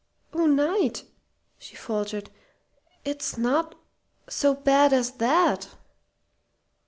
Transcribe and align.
"Oh, 0.33 0.47
Knight!" 0.47 1.03
she 1.59 1.75
faltered. 1.75 2.31
"It's 3.05 3.37
not 3.37 3.75
so 4.27 4.55
bad 4.55 4.93
as 4.93 5.11
that!" 5.17 5.67